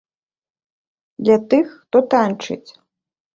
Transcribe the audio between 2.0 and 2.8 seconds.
танчыць!